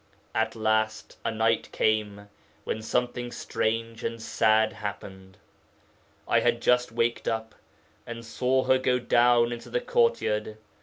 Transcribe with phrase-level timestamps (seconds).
[0.33, 2.27] 'At last, a night came
[2.63, 5.37] when something strange and sad happened.
[6.27, 7.53] I had just waked up,
[8.07, 10.57] and saw her go down into the courtyard.